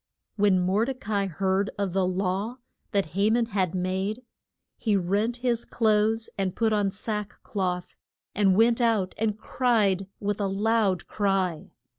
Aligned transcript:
When 0.35 0.59
Mor 0.59 0.85
de 0.85 0.95
ca 0.95 1.13
i 1.13 1.25
heard 1.27 1.69
of 1.77 1.93
the 1.93 2.07
law 2.07 2.57
that 2.91 3.11
Ha 3.13 3.29
man 3.29 3.45
had 3.45 3.75
made, 3.75 4.23
he 4.75 4.95
rent 4.97 5.37
his 5.45 5.63
clothes 5.63 6.27
and 6.39 6.55
put 6.55 6.73
on 6.73 6.89
sack 6.89 7.35
cloth, 7.43 7.97
and 8.33 8.55
went 8.55 8.81
out 8.81 9.13
and 9.19 9.37
cried 9.37 10.07
with 10.19 10.41
a 10.41 10.47
loud 10.47 11.05
cry. 11.05 11.69